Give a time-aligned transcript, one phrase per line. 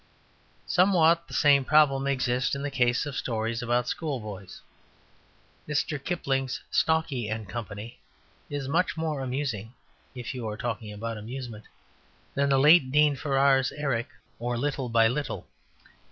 [0.65, 4.59] Somewhat the same problem exists in the case of stories about schoolboys.
[5.67, 6.03] Mr.
[6.03, 7.63] Kipling's "Stalky and Co."
[8.49, 9.75] is much more amusing
[10.15, 11.65] (if you are talking about amusement)
[12.33, 14.09] than the late Dean Farrar's "Eric;
[14.39, 15.45] or, Little by Little."